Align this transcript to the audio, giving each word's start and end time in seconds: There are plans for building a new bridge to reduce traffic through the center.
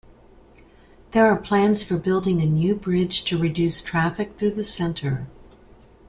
There 1.11 1.27
are 1.27 1.35
plans 1.37 1.83
for 1.83 1.95
building 1.95 2.41
a 2.41 2.47
new 2.47 2.73
bridge 2.73 3.23
to 3.25 3.37
reduce 3.37 3.83
traffic 3.83 4.35
through 4.35 4.53
the 4.53 4.63
center. 4.63 5.27